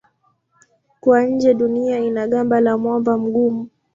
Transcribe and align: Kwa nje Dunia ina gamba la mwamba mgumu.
Kwa 0.99 1.23
nje 1.23 1.53
Dunia 1.53 1.99
ina 1.99 2.27
gamba 2.27 2.61
la 2.61 2.77
mwamba 2.77 3.17
mgumu. 3.17 3.69